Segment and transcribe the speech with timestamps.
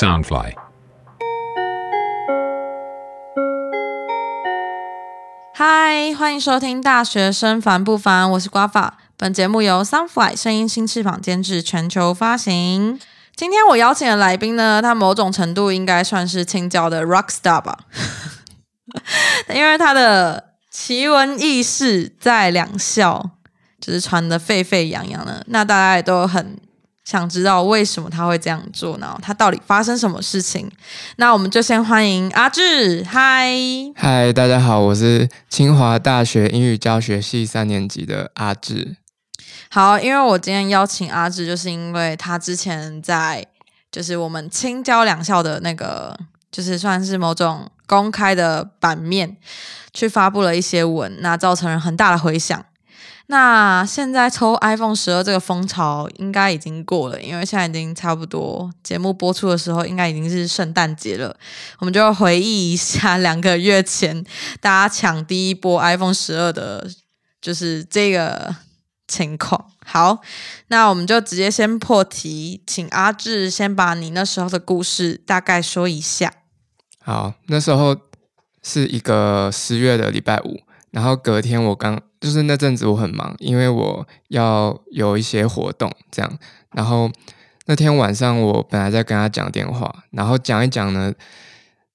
[0.00, 0.54] Soundfly。
[5.52, 8.98] 嗨，欢迎收听《大学生烦不烦》，我是瓜法。
[9.16, 13.00] 本节目由 Soundfly 声音新翅膀监制，全球发行。
[13.34, 17.76] 今天我邀请的来宾呢，他某种程度应该算是青椒的 rock star 吧，
[19.52, 23.30] 因为他的奇闻异事在两校
[23.80, 26.56] 就是传的沸沸扬扬的，那大家也都很
[27.08, 29.18] 想知道为什么他会这样做呢？
[29.22, 30.70] 他到底发生什么事情？
[31.16, 33.50] 那我们就先欢迎阿志，嗨，
[33.96, 38.98] 嗨，大家好，我是清华大学英语教学系三年级的阿志。
[39.70, 43.46] 好，因为我今天邀请阿志，就是因为他之前在
[43.90, 46.14] 就是我们青椒两校的那个，
[46.52, 49.38] 就是算是某种公开的版面
[49.94, 52.62] 去发布了一些文，那造成了很大的回响。
[53.30, 61.36] 那现在抽 iPhone 十二这个风潮应该已经过了，因为现在已经差不多节目播出的时候，应该已经是圣诞节了。
[61.78, 64.24] 我们就回忆一下两个月前
[64.62, 66.90] 大家抢第一波 iPhone 十二的，
[67.38, 68.56] 就是这个
[69.06, 69.72] 情况。
[69.84, 70.22] 好，
[70.68, 76.32] 那我们就直接先破题，请阿志先把你那时候的故事大概说一下。
[77.04, 77.94] 好，那时候
[78.62, 86.38] 是一个十月的礼拜五，然后隔天我刚就是那阵子我很忙，因为我要有一些活动这样。
[86.72, 87.10] 然后
[87.66, 91.12] 那天晚上我本来在跟他讲电话，然后讲一讲呢，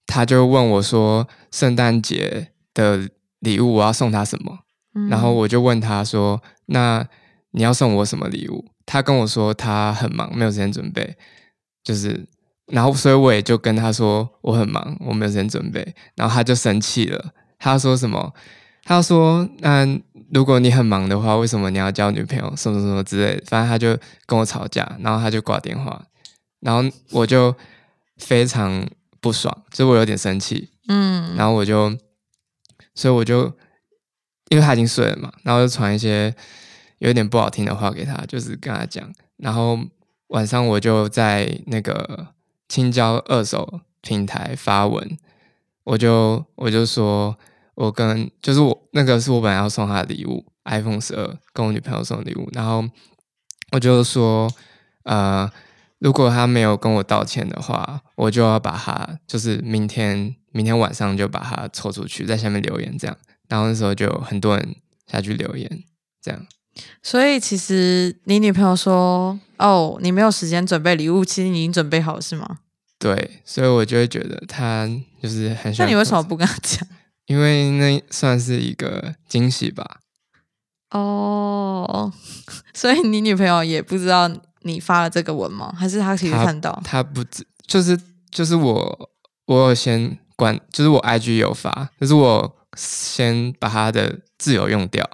[0.08, 4.60] 他就问我说圣诞节的礼物我要送他什么，
[5.10, 7.08] 然后我就问他说那。
[7.56, 8.66] 你要送我什么礼物？
[8.84, 11.16] 他跟我说他很忙，没有时间准备。
[11.84, 12.28] 就是，
[12.66, 15.94] 然后所以我也就跟他说我很忙，我没有时间准备。
[16.16, 18.34] 然后他就生气了，他说什么？
[18.86, 19.86] 他说：“那
[20.32, 22.52] 如果你很忙的话，为什么你要交女朋友？
[22.56, 26.06] 什么什么之类的。”反正他就跟我吵架，然后他就挂电话。
[26.60, 27.56] 然后我就
[28.18, 28.88] 非常
[29.20, 30.70] 不爽，就我有点生气。
[30.88, 31.98] 嗯，然后我就，
[32.96, 33.46] 所以我就，
[34.50, 36.34] 因为他已经睡了嘛，然后就传一些。
[37.00, 39.12] 有点不好听的话给他，就是跟他讲。
[39.36, 39.78] 然后
[40.28, 42.28] 晚上我就在那个
[42.70, 45.18] 青椒二手平台发文，
[45.84, 47.38] 我就我就说，
[47.76, 52.50] 我跟就是我那个是我本来要送他的礼物，iPhone 十二，跟我女朋友送的礼物。
[52.54, 52.84] 然后
[53.72, 54.52] 我就说，
[55.04, 55.50] 呃，
[56.00, 63.18] 如果他没有跟我道歉的话，我就要把他，就是明天明天晚上就把他抽出去，在下面留言这样。
[63.48, 64.76] 然后那时候就很多人
[65.12, 65.84] 下去留言，
[66.22, 66.46] 这样。
[67.02, 72.60] 所以其实你女朋友说：“哦，你没有时间准备礼物，其实你已经准备好了，是吗？”
[72.98, 74.90] 对，所以我就会觉得他
[75.22, 75.74] 就是很……
[75.78, 76.88] 那你为什么不跟他讲？
[77.28, 80.00] 因为那算是一个惊喜吧。
[80.92, 82.12] 哦，
[82.74, 84.30] 所以你女朋友也不知道
[84.62, 85.74] 你发了这个文吗？
[85.78, 86.82] 还是她其实看到？
[86.84, 89.10] 她不知，就是就是我
[89.46, 95.08] 我有先关，就是我 IG 有发，就是我先把他的自由用掉。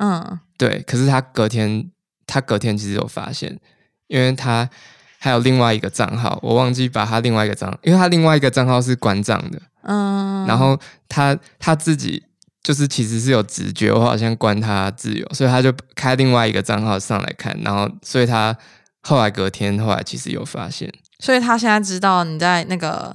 [0.00, 0.40] 嗯。
[0.58, 1.90] 对，可是他隔天，
[2.26, 3.60] 他隔天其实有发现，
[4.06, 4.70] 因为他
[5.18, 12.22] 还有另外一个账号，我忘记把他另外一个账，因为他另外一个账号是关账的，嗯，然后他他自己
[12.62, 18.56] 就是其实是有直觉，我好像关他自由，所以他就开另外一个账号上来看，然后所以他
[19.02, 23.14] 后来隔天后来其实有发现，所以他现在知道你在那个。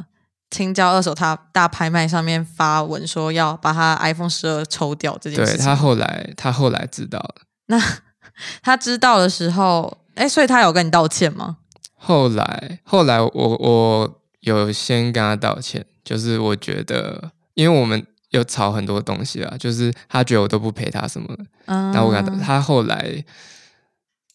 [0.54, 7.36] 青椒二手他大拍卖上面发文说要把他 iPhone 十二抽掉这件事，对他后来他后来知道了。
[7.68, 7.82] 那
[8.62, 11.56] 他知道的时候，哎，所以他有跟你道歉吗？
[11.96, 23.24] 后来后来我我有先跟他道歉，就是我觉得，因为我们有吵很多东西啊，就是他觉得我都不陪他什么的，然后我跟他他后来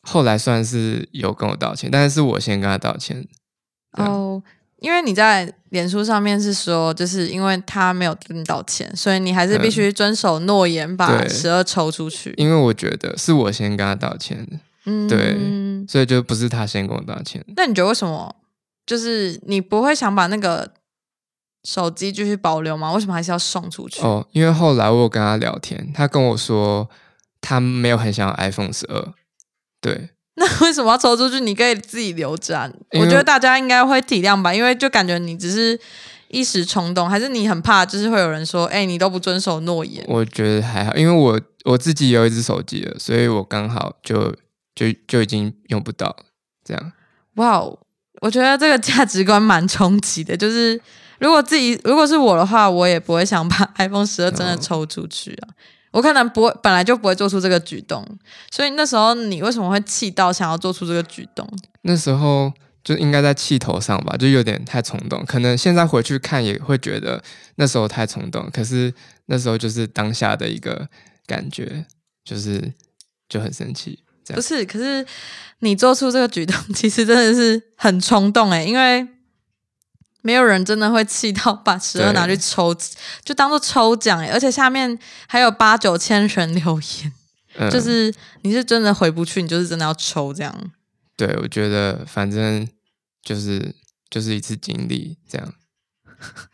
[0.03, 3.27] 后来算是有跟我道歉，但是是我先跟他道歉。
[3.93, 4.43] 哦。
[4.78, 12.34] 因为你在脸书上面是说，就是因为他没有跟你道歉，所以你还是必须遵守诺言，把十二抽出去。
[12.37, 15.34] 因为我觉得是我先跟他道歉的，嗯，对，
[15.88, 17.42] 所以就不是他先跟我道歉。
[17.57, 18.36] 那你觉得为什么？
[18.84, 20.71] 就是你不会想把那个
[21.66, 22.92] 手机继续保留吗？
[22.92, 24.01] 为什么还是要送出去？
[24.03, 26.89] 哦，因为后来我有跟他聊天，他跟我说
[27.41, 29.13] 他没有很想要 iPhone 十二，
[29.80, 30.10] 对。
[30.39, 31.41] 那为什么要抽出去？
[31.41, 32.71] 你可以自己留着。
[32.92, 35.80] 我觉得大家应该会体谅吧，因为就感觉你只是
[36.28, 44.30] 一时冲动，还是你很怕，就是会有人说：“哎，你都不遵守诺言。”我觉得还好，因为我我自己有一只手机了，所以我刚好就
[44.74, 46.15] 就就已经用不到
[46.62, 46.92] 这样。
[47.36, 47.62] 哇，
[48.21, 50.36] 我觉得这个价值观蛮冲击的。
[50.36, 50.78] 就是
[51.18, 55.48] 如果自己如果是我的话，我也不会想把 iPhone 十二真的抽出去啊。
[55.92, 58.07] 我可能不会，本来就不会做出这个举动，
[58.51, 61.48] 所以那时候你为什么会气到想要做出这个举动？
[61.83, 62.53] 那时候
[62.84, 65.24] 就应该在气头上吧，就有点太冲动。
[65.24, 67.22] 可能现在回去看也会觉得
[67.54, 68.92] 那时候太冲动，可是
[69.27, 70.86] 那时候就是当下的一个
[71.27, 71.86] 感觉，
[72.24, 72.74] 就是
[73.28, 74.01] 就很生气。
[74.34, 75.07] 不是，可是
[75.60, 79.07] 你做出这个举动， 其实真的是很冲动诶，因为
[80.27, 82.77] 没有人真的会气到把十二拿去抽，
[83.25, 87.13] 就当做抽奖诶，而且下面还有八九千人留言，
[87.55, 88.13] 嗯，就是
[88.43, 90.53] 你是真的回不去，你就是真的要抽这样。
[91.17, 92.67] 对，我觉得反正
[93.23, 93.73] 就是
[94.11, 95.55] 就是一次经历这样。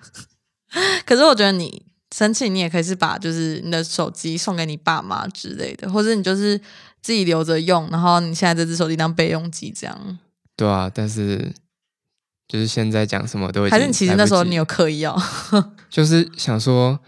[1.07, 6.59] 可是我觉得你生气，你也可以是把就是你的手机送给你爸妈之类的，或者你就是
[7.01, 10.19] 自己留着用，然后你现在这只手机当备用机这样。
[10.55, 11.51] 对啊，但是
[12.53, 15.19] 就是现在讲什么都已经还是其实那时候你有刻意要
[15.89, 17.01] 就是想说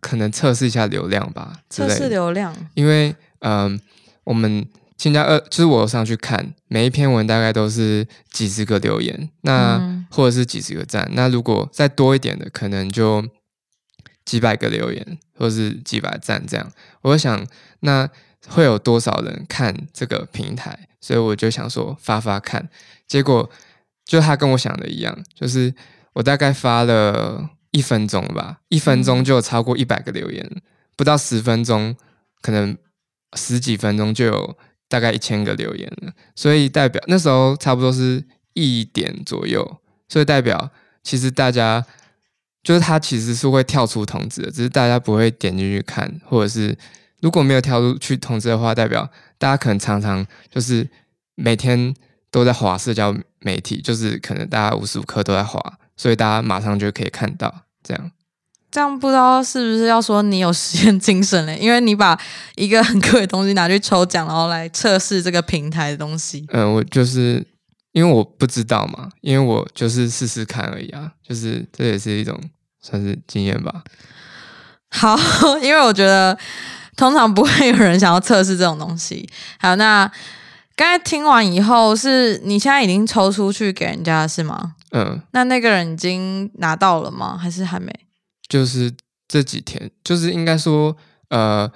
[0.00, 2.52] 可能测试一下流量吧测试，流量？
[2.74, 3.80] 因为嗯、
[4.24, 4.66] 我们
[4.98, 13.24] 新加二就是我上去看每一篇文大概都是几十个留言，那、嗯或者是几十个赞，那如果再多一点的，可能就
[14.24, 16.68] 几百个留言或是几百赞这样。
[17.02, 17.46] 我就想，
[17.80, 18.10] 那
[18.48, 20.88] 会有多少人看这个平台？
[21.00, 22.68] 所以我就想说发发看，
[23.08, 23.48] 结果
[24.04, 25.74] 就他跟我想的一样，就是
[26.12, 30.48] 我大概发了一分钟吧，一分钟就有超过一百个留言，
[30.96, 31.96] 不到十分钟，
[32.40, 32.76] 可能
[33.34, 34.56] 十几分钟就有
[34.88, 38.22] 大概一千个留言了，所以代表那时候差不多是
[38.52, 40.70] 一点左右，所以代表
[41.02, 41.82] 其实大家
[42.62, 46.76] 就是他其实是会跳出通知的，只是大家不会点进去看，或者是
[47.20, 49.08] 如果没有跳出去通知的话，代表
[49.38, 50.86] 大家可能常常就是
[51.36, 51.94] 每天
[52.30, 55.60] 都在划社交媒体，就是可能大家无时无刻都在划，
[55.96, 57.52] 所以大家马上就可以看到
[57.82, 58.10] 这样。
[58.70, 61.58] 这样不知道是不是要说你有实验精神嘞？
[61.60, 62.18] 因为你把
[62.54, 66.46] 一个很贵的东西拿去抽奖，然后来测试这个平台的东西。
[66.48, 67.46] 嗯，我就是
[67.92, 72.40] 因为我不知道嘛，因为我就是试试看而已啊，就是这也是一种
[72.80, 73.82] 算是经验吧。
[74.88, 75.18] 好，
[75.60, 76.38] 因为我觉得
[76.96, 79.28] 通常不会有人想要测试这种东西。
[79.58, 80.10] 好，那
[80.74, 84.74] 刚才听完以后，是你现在已经抽出去给人家是吗？
[84.92, 87.36] 嗯，那那个人已经拿到了吗？
[87.36, 87.92] 还是还没？
[88.48, 88.92] 就是
[89.26, 90.96] 这几天，就是应该说，
[91.28, 91.70] 呃，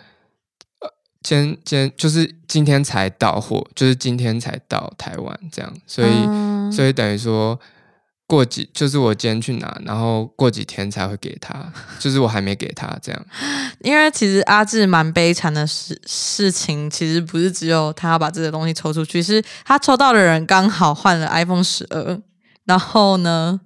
[0.80, 0.90] 呃，
[1.22, 7.58] 今今就是今天才到货，就是今天才到台湾这样，所以、嗯所以等于说
[8.26, 13.26] 过几，就是我今天去拿，然后过几天才会给他，就是我还没给他这样。
[13.80, 22.20] 因为其实阿志蛮悲惨的事事情，其实不是只有他要把这个东西抽出去，是他抽到的人刚好换了 iPhone 十二，
[22.64, 23.60] 然后呢，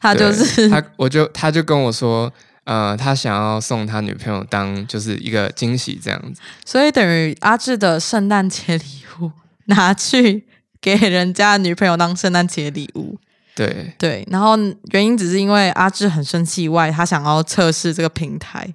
[0.00, 2.32] 他就是他，我就他就跟我说，
[2.64, 6.40] 呃，他想要送他女朋友当就是一个惊喜这样子。
[6.64, 8.84] 所以等于阿志的圣诞节礼
[9.20, 9.30] 物
[9.66, 10.44] 拿去
[10.80, 13.16] 给人家女朋友当圣诞节礼物，
[13.54, 14.56] 对，对，然后
[14.92, 18.72] 原因只是因为阿志很生气以外，他想要测试这个平台。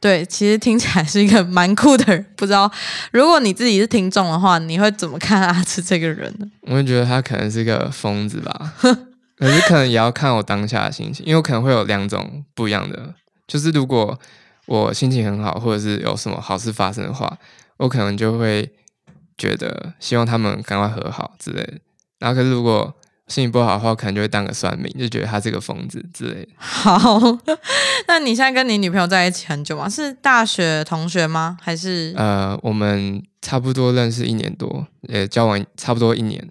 [0.00, 2.26] 对，其实听起来是一个蛮酷的人。
[2.36, 2.70] 不知道
[3.12, 6.46] 如果你自己是听众的话，你会怎么看阿志这个人呢？
[6.62, 8.74] 我会觉得他可能是个疯子吧，
[9.38, 13.14] 可是可能也要看我当下的心情，因为我可能会有两种不一样的，
[13.46, 14.18] 就是如果
[14.66, 17.38] 我心情很好，或者是有什么好事发生的话，
[17.76, 18.68] 我可能就会
[19.38, 21.74] 觉得希望他们赶快和好之类的。
[22.18, 22.92] 然后可是如果
[23.32, 26.48] 心情不好的话，可能就会当个算命，就觉得他是个疯子之类的。
[26.58, 27.18] 好，
[28.06, 29.88] 那你现在跟你女朋友在一起很久吗？
[29.88, 31.56] 是大学同学吗？
[31.62, 36.46] 还是、呃，我们差不多认识一年多，也交往差不多一年。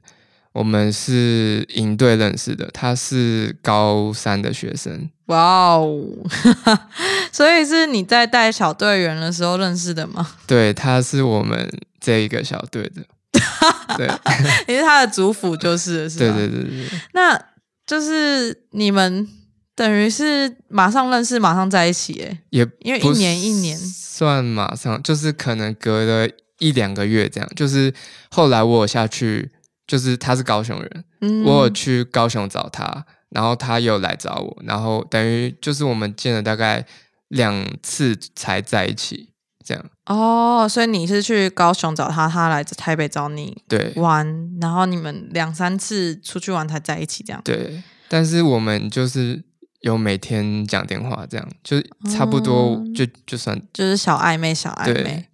[0.54, 5.08] 我们是营队认识的，他是高三的学生。
[5.28, 6.04] 哇哦？
[7.32, 10.28] 所以是你在带小队员的时候认识的吗？
[10.48, 11.70] 对，他是我们
[12.02, 13.04] 这一个小队的。
[13.98, 14.08] 对
[14.68, 16.36] 你是他的主辅就是，是吧？
[16.36, 17.40] 对对对对对，那
[17.86, 19.28] 就是你们
[19.76, 26.30] 等于是马上认识，马上在一起，哎，也因为一年一年，算马上，就是可能隔了
[26.60, 27.50] 一两个月这样。
[27.56, 27.94] 就是
[28.30, 29.50] 后来我有下去，
[29.88, 36.86] 就是他是高雄人，嗯，我有去高雄找他，然后他又来找我，然后等于就是我们见了大概
[37.30, 39.31] 两次才在一起，
[39.72, 39.86] 这样。
[40.06, 44.28] 哦，所以你是去高雄找他，他来台北找你对玩，
[44.60, 47.42] 然后你们两三次出去玩才在一起，这样。
[47.46, 49.42] 对，但是我们就是
[49.80, 55.28] 有每天讲电话，这样就差不多哦就、就算就是小暧昧，小暧昧。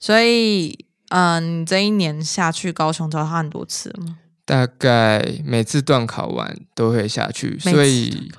[0.00, 4.18] 所以，嗯、你这一年下去高雄找他很多次了吗？
[4.46, 8.30] 大概每次段考完都会下去，所以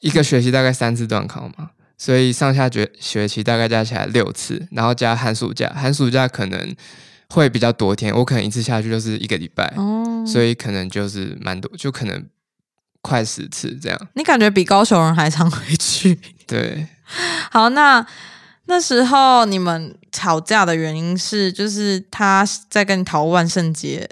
[0.00, 6.74] 一个学期大概三次段考嘛，所以上下学学期大概加起来六次，然后加寒暑假，寒暑假可能
[7.28, 12.24] 会比较多天，我可能一次下去就是一个礼拜，哦，所以可能就是蛮多，就可能
[13.02, 14.08] 快十次这样。
[14.14, 16.18] 你感觉比高雄人还常回去。
[16.46, 16.86] 对，
[17.50, 18.06] 好，那
[18.66, 24.08] 那时候你们吵架的原因是，就是他在跟你讨万圣节，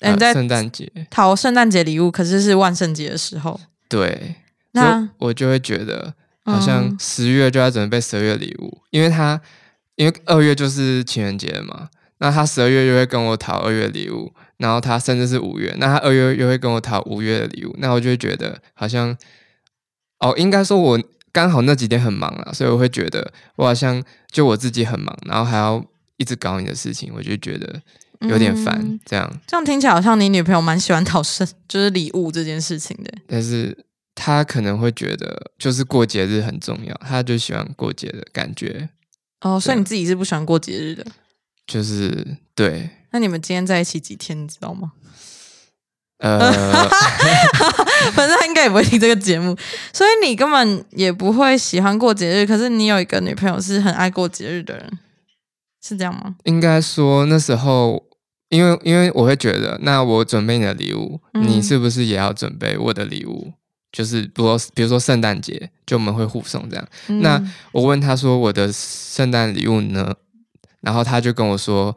[0.00, 3.60] 呃你在圣诞节，讨圣诞节礼物，可是是万圣节的时候。
[3.88, 4.36] 对，
[4.72, 9.40] 那我就会觉得好像嗯十月就要准备十二月礼物，因为他
[9.96, 19.16] 因为二月就是情人节嘛，那他十二月就会跟我讨二月礼物，然后他甚至是五月，那他二月又会跟我讨五月的礼物，那我就会觉得好像
[20.20, 21.00] 哦，应该说我
[21.32, 25.84] 刚好那几天很忙啊，所以我会觉得我好像就我自己很忙，然后还要
[26.16, 27.82] 一直搞你的事情，我就觉得
[28.20, 29.40] 有点烦、嗯这样。
[29.46, 33.12] 这样听起来好像你女朋友蛮喜欢讨生，就是礼物这件事情的。
[33.26, 33.76] 但是
[34.14, 38.88] 他可能会觉得，就是过节日很重要，他就喜欢过节的感觉，
[39.40, 41.04] 哦，所以你自己是不喜欢过节日的。
[41.66, 44.92] 就是对，那你们今天在一起几天，你知道吗？
[46.18, 46.38] 呃，
[48.12, 49.54] 反正他应该也不会听这个节目，
[49.92, 52.46] 所以你根本也不会喜欢过节日。
[52.46, 54.98] 可是你有一个女朋友是很爱过节日的人，
[55.82, 56.36] 是这样吗？
[56.44, 58.02] 应该说那时候，
[58.48, 63.52] 因为因为我会觉得，那我准备你的礼物，嗯你是不是也要准备我的礼物？
[63.94, 66.86] 就是比如说比如说圣诞节，就我们会互送这样。
[67.20, 70.12] 那嗯我问他说我的圣诞礼物呢？
[70.80, 71.96] 然后他就跟我说，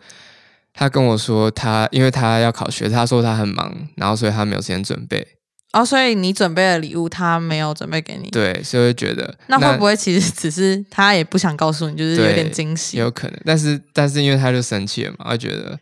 [0.74, 5.28] 他跟我说他因为他要考学，他说他很忙，然后所以他没有时间准备。
[5.74, 13.04] 哦，所以你准备的礼物他没有准备给你，对，所以觉得那会不会其实只是他也不想告诉你，就是有点惊喜也？
[13.04, 13.38] 有可能？
[13.44, 15.78] 但是但是因为他就生气了嘛，他觉得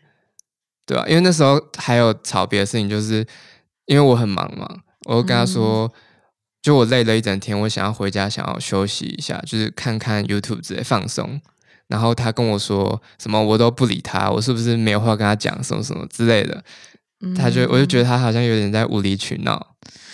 [0.84, 3.24] 对啊，因为那时候还有吵别的事情，就是
[3.86, 4.68] 因为我很忙嘛，
[5.04, 5.90] 我就跟他说，
[6.66, 11.40] 就我累了一整天，我想要回家，想要休息一下，就是看看 YouTube 之类放松。
[11.86, 16.60] 然后他跟我说什么，我都不理他，我是不是没有话跟他讲，什么什么之类的。
[17.36, 19.64] 他就我就觉得得他好像有点在无理取闹，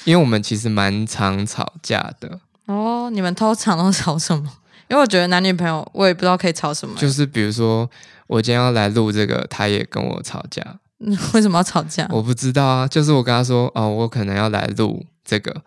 [0.05, 4.53] 因为我们其实蛮常吵架的，哦，你们通常都吵什么？
[4.91, 7.91] 因为我觉得男女朋友，我也不知道可以吵什么，就是比如说
[8.27, 10.63] 我今天要来录这个，他也跟我吵架，
[11.01, 12.07] 嗯 为什么要吵架？
[12.11, 15.63] 我不知道啊，就是我跟他说哦，我可能要来录这个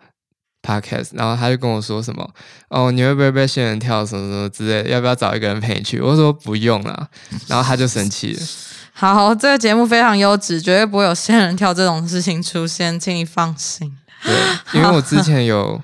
[0.66, 2.28] podcast，然后他就跟我说什么
[2.68, 6.00] 哦，你会不会被仙人跳什么什么之类的，要不要找一个人陪你去？
[6.00, 7.08] 我说不用啦，
[7.46, 8.40] 然后他就生气了。
[8.98, 13.92] 好，这个节目非常优质，绝对不会有仙人跳这种事情出现，请你放心。
[14.24, 14.34] 对，
[14.72, 15.78] 因为我之前有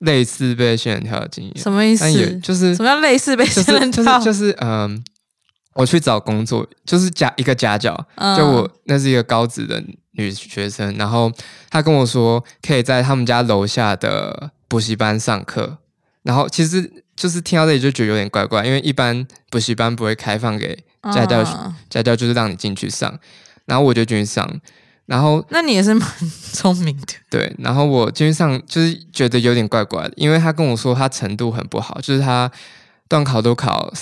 [0.00, 2.10] 类似被仙人跳的经验，什么意思？
[2.10, 4.18] 也就是什么叫类似被仙人是跳？
[4.18, 5.04] 就是就是嗯，
[5.74, 9.80] 我去找工作，就是家一个家教，嗯就我那是一个高职的
[10.16, 11.30] 女学生，然后
[11.70, 15.78] 她跟我说可以在他们家楼下的补习班上课，
[16.22, 23.18] 然后其实就是听到这里就觉得有点怪怪，因为一般补习班不会开放给家教，嗯家教就是让你进去上，
[23.64, 24.60] 然后我就进去上，
[25.06, 26.08] 然后那你也是蛮
[26.52, 27.14] 聪明的。
[27.30, 32.50] 对，然后我进去上就是觉得有点怪怪的，因为他跟我说他程度很不好，就是他
[33.08, 33.92] 段考都考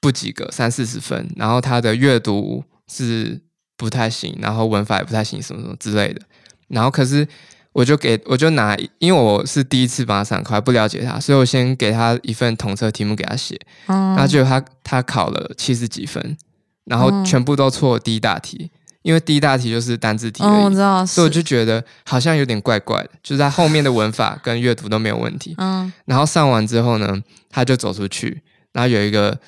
[0.00, 3.40] 不及格，三四十分，然后他的阅读是
[3.80, 6.20] 不太行，然后文法也不太行，什么什么之类的。
[6.68, 7.26] 然后可是
[7.72, 16.36] 我就给我就拿，因为我是第一次帮他上课，还不了解他，所以我先给他一份统测题目给他写，嗯然后结果他他考了七十几分，
[16.84, 18.70] 然后嗯全部都错第一大题，
[19.00, 20.60] 因为第一大题就是单字题而已。
[20.60, 25.54] 嗯，我知道，所以我就觉得好像有点怪怪的，就是他后面的文法跟阅读都没有问题。
[25.56, 27.18] 嗯然后上完之后呢，
[27.48, 29.38] 他就走出去，然后有一个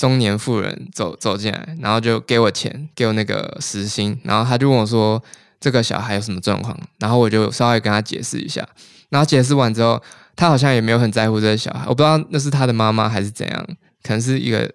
[0.00, 5.22] 中年妇人走走进来，然后就给我钱，给我那个时薪，然后他就问我说
[5.60, 8.66] 这个小孩有什么状况，然后我就稍微跟他解释一下，
[9.10, 10.02] 然后解释完之后，
[10.34, 13.66] 他好像也没有很在乎这个小孩，我不知道那是他的妈妈还是怎样，
[14.02, 14.72] 可能是一个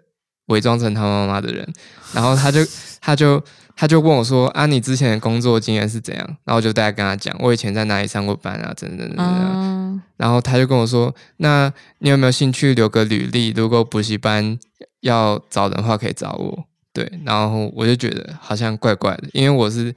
[0.48, 1.68] 伪装成他妈妈的人，
[2.14, 2.60] 然后他就
[3.02, 3.44] 他就
[3.76, 6.26] 他就问我说啊，你之前的工作经验是怎样？
[6.44, 9.52] 然后我就大概跟他讲，我以前在哪里上过班啊，等等等等等。
[9.56, 13.50] 嗯，然后他就跟我说，那你有没有兴趣留个履历？
[13.50, 14.58] 如果补习班
[15.02, 16.66] 要找人的话，可以找我。
[16.94, 19.94] 对，然后我就觉得好像怪怪的，因为我是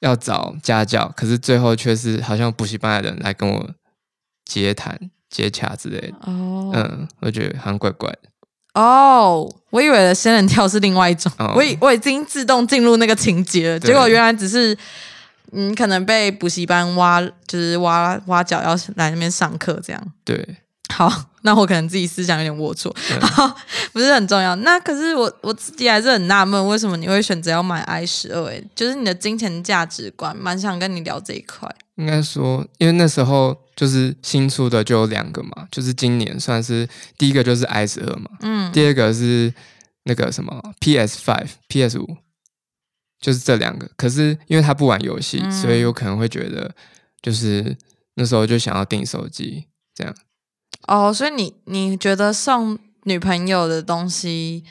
[0.00, 3.70] 要找家教，可是最后却是好像补习班的人来跟我
[4.44, 5.00] 接谈、
[5.30, 6.16] 接洽之类的。
[6.26, 8.18] 哦，嗯，我觉得好像怪怪的。
[8.76, 11.54] 哦，我以为的仙人跳是另外一种，哦。
[11.56, 14.76] 我已我已经自动进入那个情节了，结果原来只是
[15.52, 20.02] 嗯，可能被补习班挖，就是挖挖角要来那边上课这样。
[20.24, 20.56] 对，
[20.92, 21.10] 好，
[21.46, 22.92] 那我可能自己思想有点龌龊，
[23.94, 24.56] 不是很重要。
[24.56, 28.46] 那可是我我自己还是很纳闷，为什么你会选择要买 i 十二？
[28.46, 31.72] 哎，就是你的金钱价值观，蛮想跟你聊这一块。
[31.94, 36.86] 应该说，因为那时候就是新出的就有两个嘛，就是今年算是
[37.16, 39.54] 第一个就是 i 十二嘛，嗯，第二个是
[40.02, 42.16] 那个什么 PS Five、PS 五，
[43.20, 43.88] 就是这两个。
[43.96, 46.74] 可是因为他不玩游戏，嗯所以有可能会觉得，
[47.22, 47.76] 就是
[48.14, 50.14] 那时候就想要订手机，这样。
[50.86, 54.64] 哦，所以你你觉得送女朋友的东西，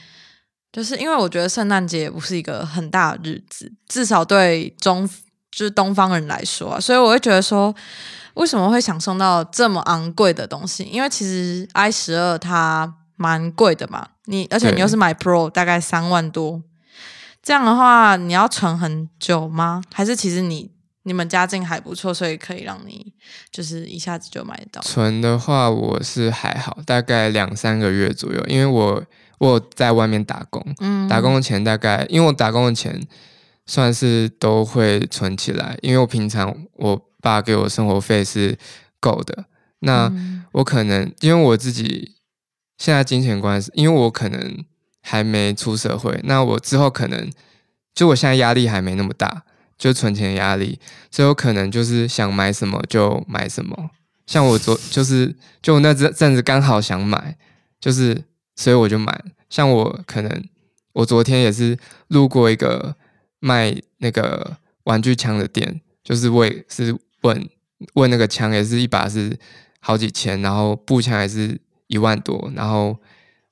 [0.71, 5.07] 就是因为我觉得圣诞节也不是一个很大的日子，至少对中
[5.51, 7.73] 就是东方人来说啊，所以我会觉得说，
[8.33, 10.83] 为什么会想送到这么昂贵的东西？
[10.83, 16.61] 因为其实 i 十二它蛮贵的嘛，你而且你又是买 Pro，大概三万多，
[17.41, 19.81] 这样的话你要存很久吗？
[19.93, 20.71] 还是其实你
[21.07, 23.13] 你们家境还不错，所以可以让你
[23.51, 24.81] 就是一下子就买到？
[24.81, 29.03] 存的话，我是还好，大概两三个月左右，因为我
[29.37, 32.99] 我有在外面打工，嗯，打工的钱大概，因为我打工的钱
[33.67, 38.57] 算是都会存起来，因为我平常我爸给我生活费是
[38.99, 39.45] 够的。
[39.79, 42.15] 那嗯我可能因为我自己
[42.79, 44.65] 现在金钱观是，因为我可能
[45.01, 47.29] 还没出社会，那我之后可能
[47.93, 49.43] 就我现在压力还没那么大，
[49.77, 50.79] 就存钱压力，
[51.11, 53.91] 所以我可能就是想买什么就买什么。
[54.25, 57.37] 像我昨就是就那阵阵子刚好想买，
[57.79, 58.23] 就是
[58.55, 59.23] 所以我就买。
[59.49, 60.43] 像我可能
[60.93, 61.77] 我昨天也是
[62.07, 62.95] 路过一个
[63.39, 67.49] 卖那个玩具枪的店，就是我也是问
[67.93, 69.37] 问那个枪也是一把是
[69.79, 72.97] 好几千，然后步枪也是一万多，然后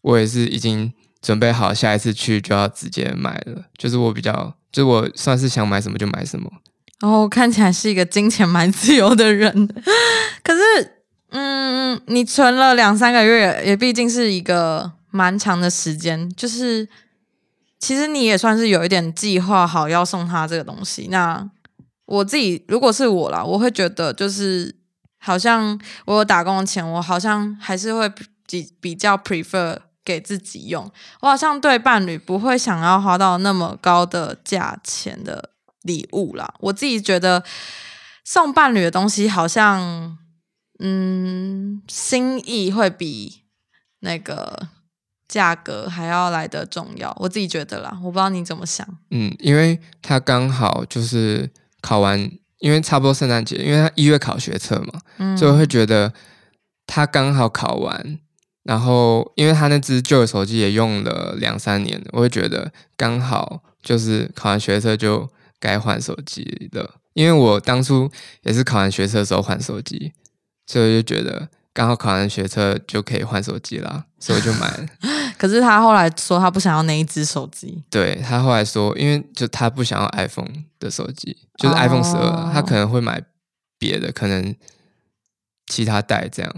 [0.02, 6.52] 我也是已经准备好下一次去就要直接买了，就是我比较就我算是想买什么就买什么。
[7.00, 9.68] 然后看起来是一个金钱蛮自由的人，
[10.42, 10.62] 可是，
[11.32, 16.88] 嗯，你存了两三个月，也毕竟是一个蛮长的时间，就是
[17.78, 21.08] 其实你也算是有一点计划好要送他这个东西。
[21.12, 21.50] 那
[22.06, 24.74] 我自己如果是我啦，我会觉得就是
[25.18, 28.08] 好像我有打工的钱，我好像还是会
[28.48, 30.90] 比比较 prefer 给自己用。
[31.22, 36.54] 我好像对伴侣不会想要花到那么高的价钱的礼物啦。
[36.60, 37.44] 我自己觉得
[38.24, 40.18] 送伴侣的东西好像，
[40.80, 43.44] 嗯，心意会比
[44.00, 44.68] 那个
[45.28, 47.16] 价格还要来的重要。
[47.20, 48.88] 我自己觉得啦，我不知道你怎么想。
[49.12, 51.50] 嗯，因为他刚好就是
[51.82, 52.20] 考完，
[52.60, 56.14] 因为差不多圣诞节，因为他一月考学测嘛，嗯，所以我会觉得
[56.86, 58.20] 他刚好考完，
[58.64, 66.96] 然后因为他那只旧的手机也用了两三年，我会觉得刚好就是考完学车就该换手机了。
[67.14, 68.10] 因为我当初
[68.42, 70.14] 也是考完学车的时候换手机，
[70.66, 74.88] 所以我就觉得刚好考完学车就可以换手机啦，所以我就买了。
[75.38, 77.84] 可是他后来说他不想要那一只手机。
[77.90, 80.50] 对他后来说，因为就他不想要 iPhone
[80.80, 83.22] 的手机，就是 iPhone 十二、哦他可能会买
[83.78, 84.56] 别的，可能
[85.68, 86.56] 其他代这样，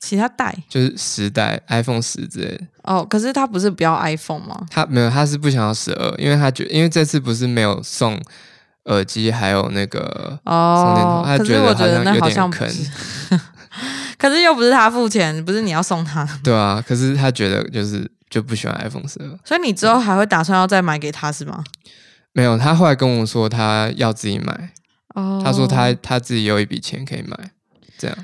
[0.00, 2.64] 其他代就是十代 iPhone 十之类的。
[2.82, 4.66] 哦，可是他不是不要 iPhone 吗？
[4.70, 8.20] 他没有，他是不想要十二，因为他觉因为这次不是没有送
[8.84, 10.00] 耳机，还有那个
[10.44, 13.40] 充电头，哦，他觉得可是我觉得像有那好像点坑，
[14.18, 16.82] 可是又不是他付钱，不是你要送他，对啊。
[16.86, 21.62] 可是他觉得就是就不喜欢 iPhone 十二，所以你之后还会打算要再买给他是吗？
[22.32, 22.56] 没有。
[22.56, 24.70] 他后来跟我说他要自己买，
[25.14, 27.36] 哦，他说他他自己有一笔钱可以买，
[27.98, 28.16] 这样，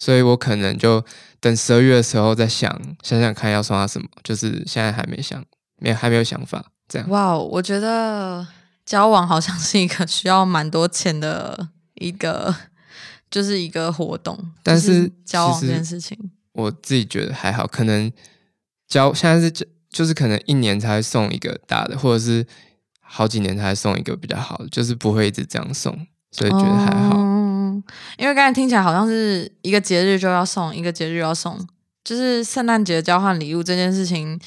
[0.00, 1.04] 所以我可能就
[1.38, 2.68] 等十二月的时候再想
[3.02, 5.44] 想想看要送他什么，就是现在还没想，
[5.78, 7.08] 没有还没有想法，这样。
[7.10, 8.44] 哇，哦我觉得
[8.84, 12.52] 交往好像是一个需要蛮多钱的一个，
[13.30, 14.36] 就是一个活动。
[14.62, 16.18] 但就是交往这件事情，
[16.52, 18.10] 我自己觉得还好，可能
[18.88, 22.46] 交现在是交就是可能一年才会送一个大的，或者是
[23.00, 27.39] 好几年才会送一个比较好的，就是不会一直这样送，所以觉得还好。
[27.80, 31.58] 哦因为刚才听起来好像是一个节日就要送，一个节日要送，
[32.04, 34.38] 就是圣诞节交换礼物这件事情，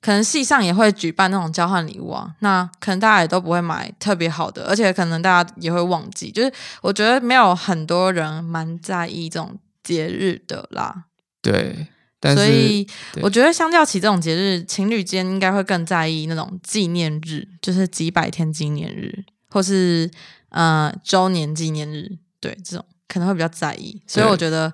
[0.00, 2.34] 可能系上也会举办那种交换礼物啊。
[2.40, 6.30] 那可能大家也都不会买特别好的，而且可能大家也会忘记。
[6.30, 11.04] 就是我觉得没有很多人蛮在意这种节日的啦。
[11.40, 11.86] 对，
[12.20, 12.86] 但是所以
[13.22, 20.10] 我觉得相较起这种节日，情侣间应该会更在意那种纪念日，就是几百天纪念日，或是
[20.50, 24.00] 呃周年纪念日，对这种可能会比较在意。
[24.06, 24.72] 所以我觉得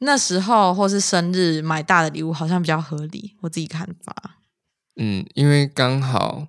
[0.00, 4.14] 那时候或是生日买大的礼物好像比较合理，我自己看法。
[4.96, 6.46] 嗯，因为刚好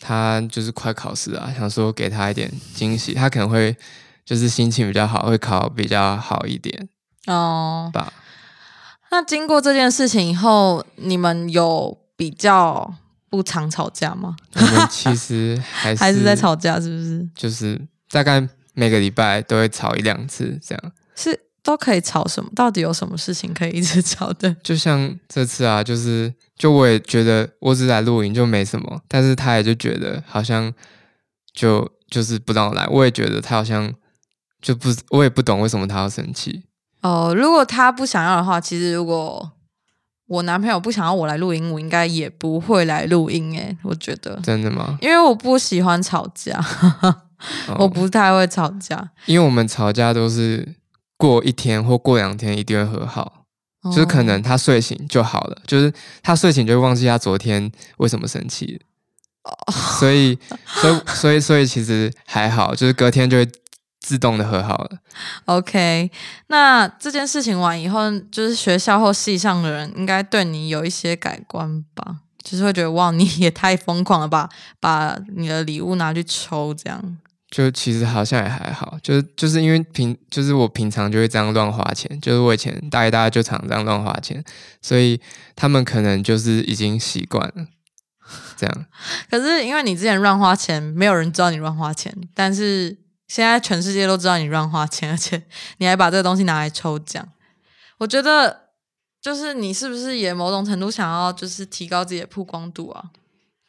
[0.00, 3.76] 他就是快考试啊，想说给他一点惊喜，他可能会
[4.24, 6.88] 就是心情比较好，会考比较好一点
[7.26, 8.12] 哦，吧。
[9.10, 12.94] 那经过这件事情以后，你们有比较
[13.28, 14.36] 不常吵架吗？
[14.54, 16.80] 我们其实还是 还是在吵架？
[16.80, 17.28] 是不是？
[17.34, 18.46] 就是大概
[18.80, 20.92] 每个礼拜都会吵一两次这样。
[21.14, 22.50] 是都可以吵什么？
[22.56, 24.56] 到底有什么事情可以一直吵的？
[24.62, 30.72] 就像这次啊，就是就我也觉得我只来露营就没什么，但是他也就觉得好像
[31.52, 32.86] 就就是不让我来。
[32.86, 33.92] 我也觉得他好像
[34.62, 36.62] 就不，我也不懂为什么他要生气。
[37.02, 39.52] 哦，如果他不想要的话，其实如果
[40.28, 43.52] 我男朋友不想要我来录音，我应该也不会来录音。
[43.58, 44.96] 诶，我觉得真的吗？
[45.02, 46.58] 因为我不喜欢吵架，
[47.78, 49.10] 我不太会吵架。
[49.26, 50.76] 因为我们吵架都是
[51.16, 53.44] 过一天或过两天一定会和好，
[53.84, 58.80] 就是可能他睡醒就好了，就是他睡醒就会忘记他昨天为什么生气。
[59.98, 63.48] 所以，所以，所以，所以其实还好，就是隔天就会
[63.98, 64.98] 自动的和好了。
[65.46, 66.10] OK，
[66.48, 72.18] 那这件事情完以后，就是学校或系上的人应该对你有一些改观吧？
[72.44, 74.48] 就是会觉得哇，你也太疯狂了吧，
[74.78, 77.18] 把你的礼物拿去抽，这样。
[77.50, 84.42] 就其实好像也还好，就是就是因为平，就是我平常就会这样乱花钱，就是我以前大一、大二就常这样乱花钱，
[84.80, 85.20] 所以
[85.56, 87.66] 他们可能就是已经习惯了。
[88.56, 88.86] 这样，
[89.28, 95.42] 可是因为你之前乱花钱，没有人知道你乱花钱，但是现在全世界都知道你乱花钱，而且
[95.78, 97.26] 你还把这个东西拿来抽奖，
[97.98, 98.68] 我觉得
[99.20, 103.10] 就是你是不是也某种程度想要就是提高自己的曝光度啊？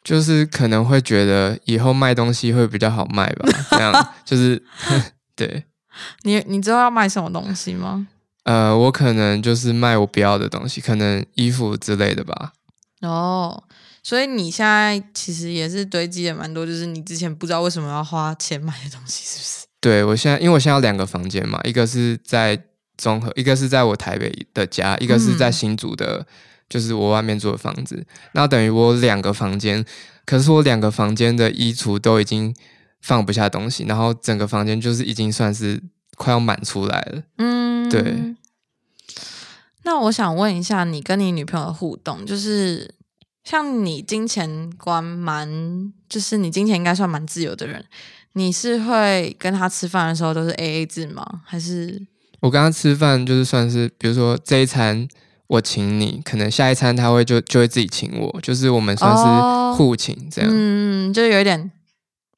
[0.04, 3.48] 就是可能会觉得以后卖东西会比较好卖吧？
[3.70, 4.62] 这样就是
[5.36, 5.64] 对。
[6.22, 8.06] 你你知道要卖什么东西吗？
[8.44, 12.52] 呃，我可能就是卖我不要的东西，可能衣服之类的吧。
[13.02, 13.62] 哦。
[14.04, 19.66] 所以你现在其实也是堆积也蛮多，就是你之前不知道为什么要花钱买的东西，是不是？
[19.80, 22.60] 对，我现在因为我现在有两个房间嘛，一个是在
[22.98, 26.26] 综合，一个是在我台北的家，一个是在新竹的，
[26.72, 28.06] 就是我外面住的房子。
[28.32, 29.84] 那等于我两个房间，
[30.24, 32.54] 可是我两个房间的衣橱都已经
[33.00, 35.82] 放不下东西，然后整个房间就是已经算是
[36.16, 37.22] 快要满出来了。
[37.36, 38.34] 嗯，对。
[39.82, 42.94] 那我想问一下，你跟你女朋友的互动，就是。
[43.44, 47.84] 像你金钱观蛮，就是你金钱应该算蛮自由的人，
[48.34, 51.26] 你是会跟他吃饭的时候都是 A A 制吗？
[51.44, 52.06] 还是
[52.38, 55.08] 我跟他吃饭就是算是，比如说这一餐
[55.52, 61.70] 我请你，可能下一餐他会就就会自己请我，就是我们算是互请这样，嗯，就有一点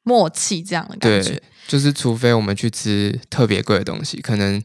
[0.03, 1.40] 默契这样的感觉。
[1.68, 4.62] 就是除非我们去吃特别贵的东西，可能。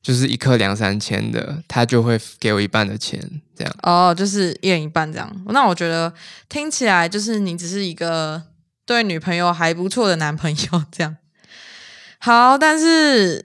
[0.00, 3.20] 就是一克两三千的，他就会给我一半的钱，
[3.54, 3.74] 这样。
[3.82, 5.28] 哦，就是一人一半这样。
[5.48, 6.10] 那我觉得
[6.48, 8.40] 听起来就是你只是一个
[8.86, 11.16] 对女朋友还不错的男朋友 这样。
[12.20, 13.44] 好，但是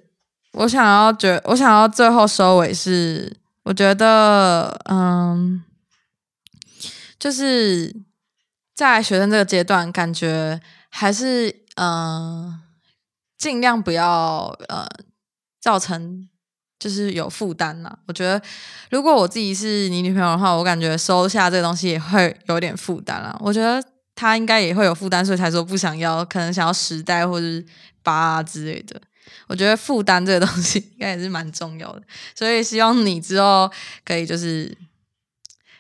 [0.54, 5.64] 我想要觉，我想要最后收尾是，我觉得，嗯，
[7.18, 7.96] 就是
[8.76, 12.62] 在学生这个阶段，感觉还是，嗯，
[13.38, 14.88] 尽量不要，呃，
[15.60, 16.30] 造成。
[16.80, 18.42] 就是有负担呐，我觉得
[18.90, 23.34] 如果我自己是你女朋友的话，我感觉收下这个东西也会有点负担啊。
[23.40, 23.82] 我觉得
[24.14, 27.66] 他应该也会有负担，所以才说不想要，可能想要时代或者是
[28.02, 29.00] 八之类的。
[29.48, 32.04] 我觉得负担这个东西应该也是蛮重要的，
[32.36, 33.72] 所以希望你之后
[34.04, 34.76] 可以就是。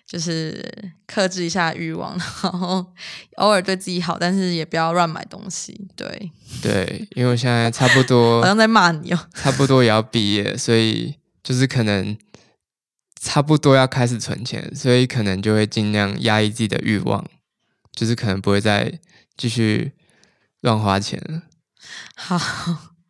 [0.06, 0.63] 就是
[1.08, 2.12] 克制一下欲望，
[2.43, 2.86] 然后
[3.38, 5.88] 偶尔对自己好，但是也不要乱买东西。
[5.95, 12.15] 对对，因为我现在差不多 好像在骂你哦，差不多也要毕业，所以就是可能
[13.19, 17.25] 差不多要开始存钱，所以可能就会尽量压抑自己的欲望，
[17.91, 18.99] 就是可能不会再
[19.36, 19.93] 继续
[20.62, 21.41] 乱花钱了。
[22.13, 22.38] 好，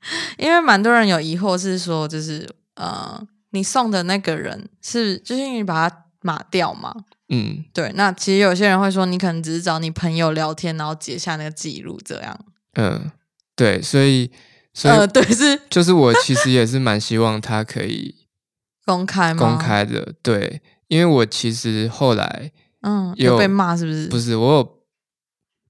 [0.38, 6.00] 因为蛮多人有疑惑，是说就是呃，你送的那个人是就是你把他。
[6.26, 6.96] 码掉嘛？
[7.28, 7.92] 嗯，对。
[7.96, 12.39] 那其实有些人会说，你可能只是找你朋友聊天，然后截下那个记录，这样。
[12.76, 13.12] 嗯，
[13.58, 13.82] 对。
[13.82, 14.32] 所以，
[14.74, 18.16] 所以，对，是， 就是我其实也是蛮希望他可以
[18.88, 20.13] 公开、公开的。
[20.22, 24.08] 对，因为我其实后来，嗯，有被骂是不是？
[24.08, 24.73] 不是，我有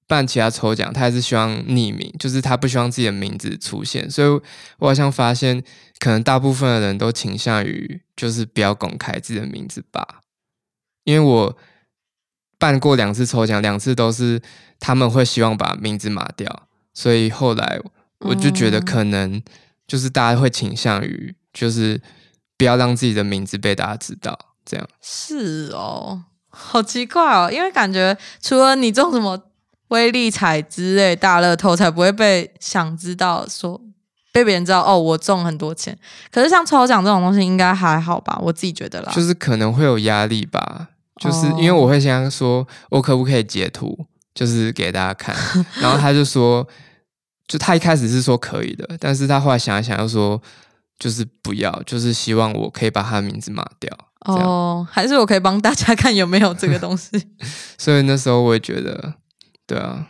[0.07, 4.09] 办其他抽奖，他还是希望匿名，就是他不希望自己的名字出现。
[4.09, 4.27] 所以
[4.79, 5.63] 我好像发现，
[5.99, 10.21] 可能大部分的人都倾向于就是不要公开自己的名字吧。
[11.03, 11.57] 因为我
[12.57, 14.41] 办过两次抽奖，两次都是
[14.79, 17.79] 他们会希望把名字码掉，所以后来
[18.19, 19.41] 我就觉得可能
[19.85, 22.01] 就是大家会倾向于就是
[22.57, 29.51] 不要让自己的名字被大家知道，这样是哦，好奇怪哦，因为感觉除了你中什么
[29.93, 33.79] 威力彩之类大乐透，才不会被想知道说
[34.31, 35.95] 被别人知道哦，我中很多钱。
[36.31, 38.37] 可是像抽奖这种东西，应该还好吧？
[38.41, 40.89] 我自己觉得啦，就是可能会有压力吧。
[41.21, 43.95] 就是因为我会先说，我可不可以截图，
[44.33, 45.35] 就是给大家看。
[45.79, 46.67] 然后他就说，
[47.47, 50.41] 就他一开始是说可以的，但是他后来想一想，又说
[50.97, 53.95] 就是不要，就是希望我可以把他的名字抹掉。
[54.25, 57.11] 哦，还是我可以帮大家看有没有这个东西。
[57.77, 59.13] 所以那时候我也觉得，
[59.67, 60.07] 对啊。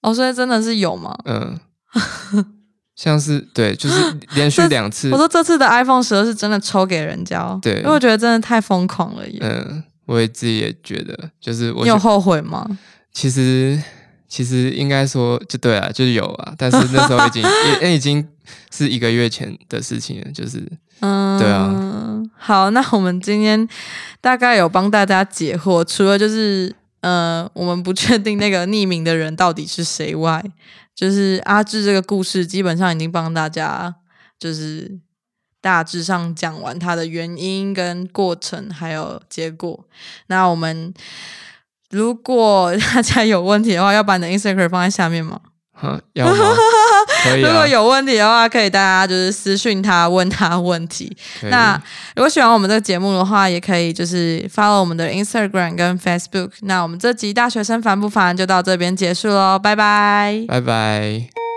[0.00, 1.16] 哦，所以真的是有吗？
[1.24, 1.58] 嗯，
[2.96, 9.38] 像是对，就是连续两次我，说这次的 iPhone 十二是真的抽给人家哦，对因为我觉得真的太疯狂了耶。
[9.40, 12.66] 嗯，我也自己也觉得，就是我你有觉后悔吗？
[13.12, 13.80] 其实
[14.28, 17.42] 其实应该说就对啊，就是有啊，但是那时候已经
[17.80, 18.26] 也也已经
[18.72, 20.66] 是一个月前的事情了，就是
[21.00, 21.72] 嗯，对啊。
[22.36, 23.68] 好，那我们今天
[24.20, 30.42] 大概有帮大家解惑，除了就是呃，我们不确定那个匿名的人到底是谁外，
[30.94, 33.94] 就是阿志这个故事基本上已经帮大家
[34.38, 34.98] 就是
[35.60, 39.84] 大致上讲完它的原因跟过程，还有结果。
[40.28, 40.92] 那我们
[41.90, 45.40] 如果 大家有问题的话，要把你的 Instagram 放在下面吗？
[45.82, 46.32] 哈，要吗？
[47.24, 51.14] 可以啊如果，有问题的话，可以大家就是私讯他，问他问题。
[51.50, 51.74] 那
[52.14, 56.52] 如果喜欢我们这个节目的话，也可以就是 follow 我们的 Instagram 跟 Facebook。
[56.60, 60.44] 那我们这集大学生烦不烦就到这边结束喽，拜拜。
[60.46, 61.51] 拜拜。